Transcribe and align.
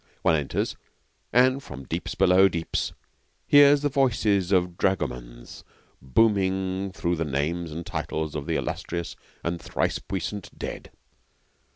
One 0.23 0.35
enters, 0.35 0.75
and 1.31 1.61
from 1.61 1.83
deeps 1.85 2.15
below 2.15 2.47
deeps 2.47 2.91
hears 3.45 3.83
the 3.83 3.89
voices 3.89 4.51
of 4.51 4.75
dragomans 4.75 5.63
booming 6.01 6.91
through 6.91 7.17
the 7.17 7.23
names 7.23 7.71
and 7.71 7.85
titles 7.85 8.33
of 8.33 8.47
the 8.47 8.55
illustrious 8.55 9.15
and 9.43 9.61
thrice 9.61 9.99
puissant 9.99 10.57
dead. 10.57 10.89